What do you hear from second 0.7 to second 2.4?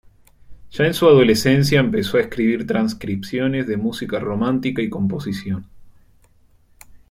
Ya en su adolescencia empezó a